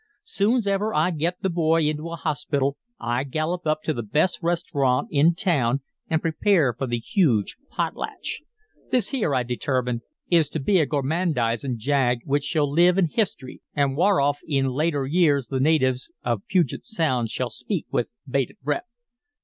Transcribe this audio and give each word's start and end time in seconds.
"Soon's 0.23 0.65
ever 0.65 0.95
I 0.95 1.11
get 1.11 1.43
the 1.43 1.49
boy 1.51 1.81
into 1.81 2.09
a 2.09 2.15
hospital, 2.15 2.75
I 2.99 3.23
gallop 3.23 3.67
up 3.67 3.83
to 3.83 3.93
the 3.93 4.01
best 4.01 4.41
restarawnt 4.41 5.09
in 5.11 5.35
town 5.35 5.81
an' 6.09 6.21
prepare 6.21 6.73
for 6.73 6.87
the 6.87 6.97
huge 6.97 7.55
pot 7.69 7.95
latch. 7.95 8.41
This 8.89 9.09
here, 9.09 9.35
I 9.35 9.43
determine, 9.43 10.01
is 10.27 10.49
to 10.49 10.59
be 10.59 10.79
a 10.79 10.87
gormandizin' 10.87 11.77
jag 11.77 12.21
which 12.25 12.45
shall 12.45 12.67
live 12.71 12.97
in 12.97 13.09
hist'ry, 13.09 13.61
an' 13.75 13.95
wharof 13.95 14.37
in 14.47 14.69
later 14.69 15.05
years 15.05 15.45
the 15.49 15.59
natives 15.59 16.09
of 16.23 16.47
Puget 16.47 16.83
Sound 16.83 17.29
shall 17.29 17.51
speak 17.51 17.85
with 17.91 18.09
bated 18.27 18.57
breath. 18.63 18.89